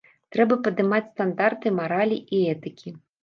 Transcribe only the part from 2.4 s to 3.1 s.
этыкі.